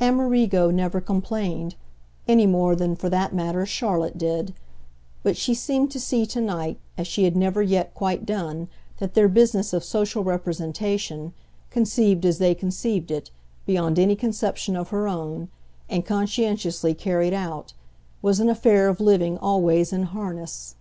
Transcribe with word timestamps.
Amerigo 0.00 0.70
never 0.70 0.98
complained 0.98 1.74
any 2.26 2.46
more 2.46 2.74
than, 2.74 2.96
for 2.96 3.10
that 3.10 3.34
matter, 3.34 3.66
Charlotte 3.66 4.16
did; 4.16 4.54
but 5.22 5.36
she 5.36 5.52
seemed 5.52 5.90
to 5.90 6.00
see 6.00 6.24
to 6.24 6.40
night 6.40 6.78
as 6.96 7.06
she 7.06 7.24
had 7.24 7.36
never 7.36 7.60
yet 7.62 7.92
quite 7.92 8.24
done 8.24 8.68
that 8.96 9.12
their 9.12 9.28
business 9.28 9.74
of 9.74 9.84
social 9.84 10.24
representation, 10.24 11.34
conceived 11.68 12.24
as 12.24 12.38
they 12.38 12.54
conceived 12.54 13.10
it, 13.10 13.30
beyond 13.66 13.98
any 13.98 14.16
conception 14.16 14.74
of 14.74 14.88
her 14.88 15.06
own, 15.06 15.50
and 15.90 16.06
conscientiously 16.06 16.94
carried 16.94 17.34
out, 17.34 17.74
was 18.22 18.40
an 18.40 18.48
affair 18.48 18.88
of 18.88 19.02
living 19.02 19.36
always 19.36 19.92
in 19.92 20.04
harness. 20.04 20.76